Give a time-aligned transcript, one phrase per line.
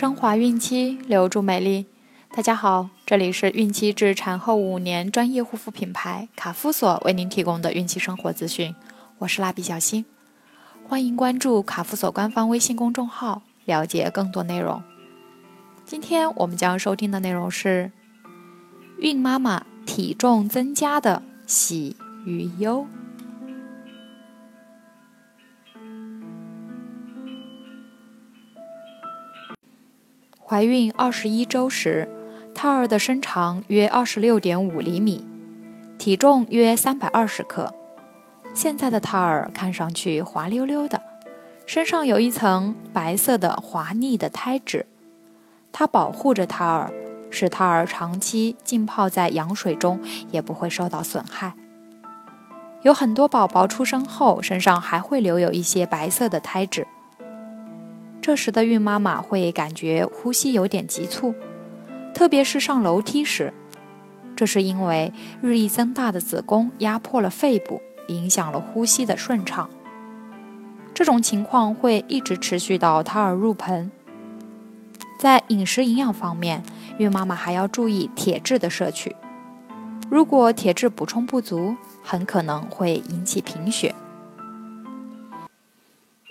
[0.00, 1.84] 升华孕期，留住美丽。
[2.34, 8.74] 大家好，这里是孕期至产后五年专业护肤品牌卡夫索为您提供的孕期生活资讯。
[9.18, 10.06] 我是蜡笔小新，
[10.88, 14.82] 欢迎关注卡夫索官方微信公众号，了解更多内容。
[15.84, 17.92] 今天我们将收听的内容是
[19.00, 21.94] 孕妈妈体重增加的喜
[22.24, 22.86] 与忧。
[30.50, 32.08] 怀孕二十一周时，
[32.56, 35.24] 胎儿的身长约二十六点五厘米，
[35.96, 37.72] 体重约三百二十克。
[38.52, 41.00] 现在的胎儿看上去滑溜溜的，
[41.66, 44.86] 身上有一层白色的滑腻的胎脂，
[45.70, 46.92] 它保护着胎儿，
[47.30, 50.00] 使胎儿长期浸泡在羊水中
[50.32, 51.54] 也不会受到损害。
[52.82, 56.88] 有很多宝宝出生后身上还会留有一些白色的胎脂。
[58.22, 61.34] 这时的孕妈妈会感觉呼吸有点急促，
[62.14, 63.52] 特别是上楼梯时，
[64.36, 69.70] 这是因为日益增大的子宫压迫了肺部，影响了呼吸的顺畅。
[70.92, 73.90] 这种情况会一直持续到胎儿入盆。
[75.18, 76.62] 在饮食营养方面，
[76.98, 79.16] 孕妈妈还要注意铁质的摄取，
[80.10, 83.94] 如果铁质补充不足，很可能会引起贫血。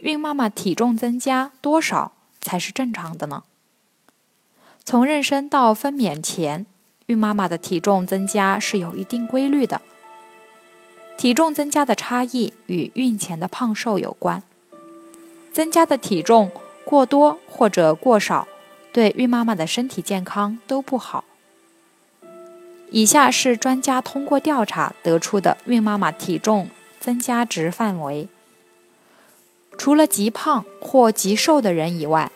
[0.02, 3.44] 孕妈妈体重增加多少才是正常的呢？
[4.86, 6.66] 从妊娠到分娩前，
[7.08, 9.82] 孕妈妈的体重增加是有一定规律的。
[11.18, 14.42] 体重增加的差异与孕前的胖瘦有关。
[15.52, 16.50] 增加的体重
[16.86, 18.48] 过多或者过少，
[18.94, 21.26] 对孕妈妈的身体健康都不好。
[22.90, 26.70] 以下是专家通过调查得出的孕妈妈体重
[27.02, 28.30] 增加值范围。
[29.80, 32.30] 除了极胖或极瘦的人以外，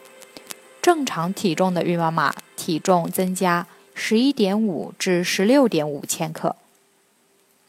[0.82, 6.56] 正常体重的孕妈妈体重增加十一点五至十六点五千克；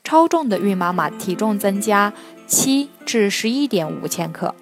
[0.04, 2.12] 超重的孕妈妈体重增加
[2.46, 4.54] 七至十一点五千克；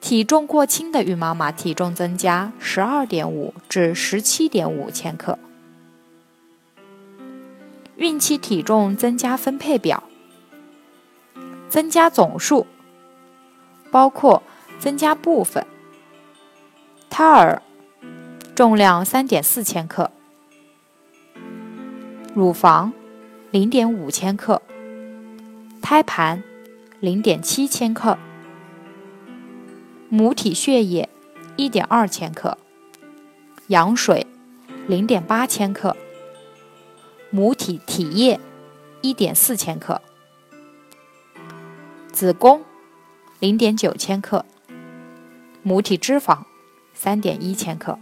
[0.00, 5.38] 体重过轻的孕妈妈体重增加十二点五至十七点五千克。
[7.96, 10.02] 孕期体重增加分配表：
[11.68, 12.66] 增加总数。
[13.92, 14.42] 包括
[14.78, 15.66] 增加部分，
[17.10, 17.62] 胎儿
[18.54, 20.10] 重量三点四千克，
[22.34, 22.94] 乳房
[23.50, 24.62] 零点五千克，
[25.82, 26.42] 胎盘
[27.00, 28.16] 零点七千克，
[30.08, 31.10] 母体血液
[31.56, 32.56] 一点二千克，
[33.66, 34.26] 羊水
[34.86, 35.94] 零点八千克，
[37.28, 38.40] 母体体液
[39.02, 40.00] 一点四千克，
[42.10, 42.64] 子宫。
[43.42, 44.44] 零点九千克，
[45.64, 46.44] 母体脂肪
[46.94, 47.98] 三点一千克。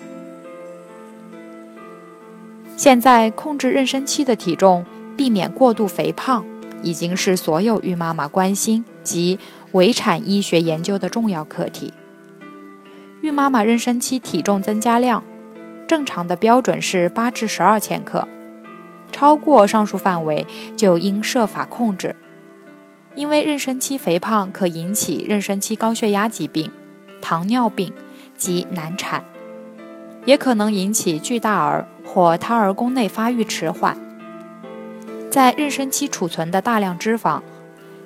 [2.76, 4.84] 现在控制妊娠期的体重，
[5.16, 6.44] 避免过度肥胖，
[6.82, 9.38] 已经是所有孕妈妈关心及
[9.72, 11.94] 围产医学研究的重要课题。
[13.22, 15.24] 孕妈妈妊娠期体重增加量，
[15.88, 18.28] 正常的标准是八至十二千克，
[19.10, 20.46] 超过上述范围
[20.76, 22.14] 就应设法控制。
[23.16, 26.71] 因为妊娠期肥胖可引起妊娠期高血压疾病、
[27.21, 27.93] 糖尿病
[28.37, 29.25] 及难产，
[30.25, 33.97] 也可能引起巨大儿或胎儿宫内发育迟缓。
[35.31, 37.43] 在妊娠期储存的大量脂肪，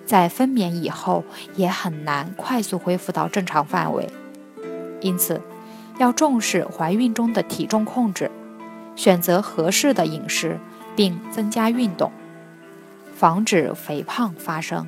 [0.04, 4.09] 在分娩以后也很难快速恢复到正常范围。
[5.00, 5.41] 因此，
[5.98, 8.31] 要重视怀孕中的体重控制，
[8.97, 10.59] 选择合适的饮食，
[10.97, 12.10] 并增加运动。
[13.14, 14.87] 防止肥胖发生。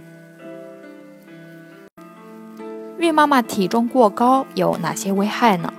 [2.98, 5.72] 孕妈妈体重过高有哪些危害呢？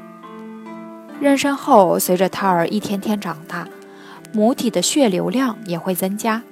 [1.19, 3.67] 妊娠后，随着胎儿一天天长大，
[4.33, 6.43] 母体的血流量也会增加，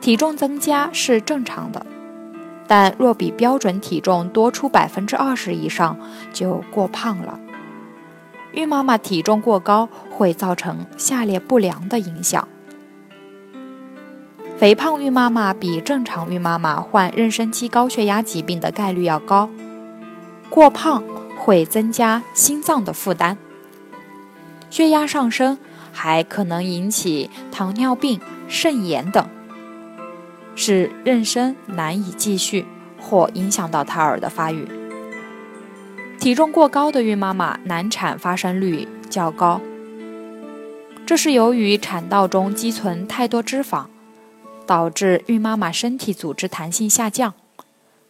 [0.00, 1.84] 体重增加是正常的。
[2.68, 5.98] 但若比标准体重多出百分之二十以上，
[6.32, 7.40] 就过胖了。
[8.52, 12.46] 孕妈妈体重过高会造成下列不良的影响。
[14.56, 19.50] 肥胖孕妈妈比正常孕妈妈患妊娠期高血压疾病的概率要高。
[20.48, 21.02] 过胖
[21.36, 23.36] 会增加心脏的负担，
[24.70, 25.58] 血压上升
[25.92, 29.26] 还可能引起糖尿病、肾炎等，
[30.54, 32.64] 使妊娠难以继续
[33.00, 34.68] 或影响到胎儿的发育。
[36.20, 39.60] 体重过高的孕妈妈难产发生率较高，
[41.04, 43.86] 这是由于产道中积存太多脂肪。
[44.66, 47.34] 导致孕妈妈身体组织弹性下降，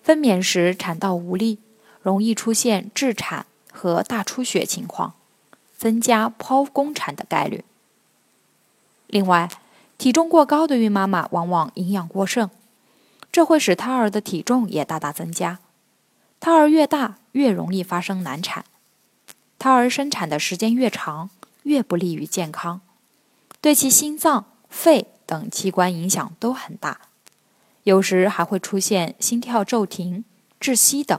[0.03, 1.59] 分娩时产道无力，
[2.03, 5.15] 容易出现窒产和大出血情况。
[5.77, 7.63] 增加剖宫产的概率。
[9.09, 9.51] 另外，
[9.99, 12.49] 体重过高的孕妈妈往往营养过剩，
[13.31, 15.59] 这会使胎儿的体重也大大增加。
[16.41, 18.65] 胎儿越大，越容易发生难产。
[19.59, 21.29] 胎儿生产的时间越长，
[21.65, 22.81] 越不利于健康，
[23.61, 26.99] 对其心脏、肺等器官影响都很大，
[27.83, 30.25] 有时还会出现心跳骤停、
[30.61, 31.19] 窒息等。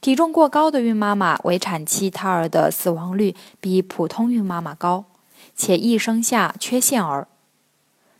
[0.00, 5.06] 体重过高的孕妈妈，围产期胎儿的死亡率比普通孕妈妈高，
[5.56, 7.26] 且易生下缺陷儿。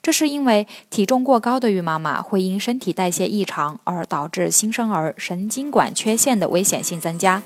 [0.03, 7.43] 这是因为体重过高的孕妈妈会因身体代谢异常而导致新生儿神经管缺陷的危险性增加。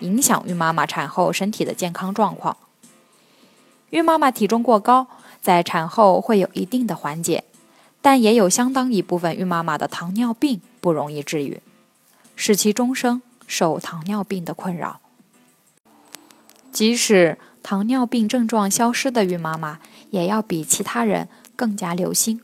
[0.00, 2.56] 影响孕妈妈产后身体的健康状况。
[3.90, 5.06] 孕妈妈体重过高，
[5.44, 7.44] 在产后会有一定的缓解，
[8.00, 11.60] 但也有相当一部分孕妈妈的糖尿病不容易治愈，
[12.34, 15.00] 使其终生受糖尿病的困扰。
[16.72, 22.40] 即使糖尿病症状消失的孕妈妈，也要比其他人更加留心，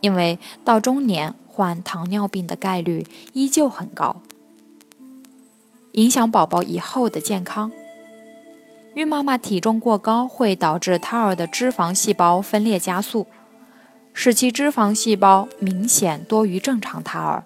[0.00, 4.22] 因为到中年患糖尿病的概率依旧很高。
[5.92, 7.70] 影响宝宝以后的健康。
[8.94, 13.26] 孕妈妈体重过高会导致胎儿的脂肪细胞分裂加速，
[14.12, 17.44] 使其脂肪细胞明显多于正常胎儿，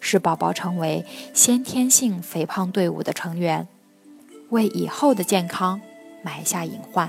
[0.00, 3.68] 使宝宝成为先天性肥胖队伍的成员，
[4.50, 5.80] 为以后的健康
[6.22, 7.08] 埋下隐患。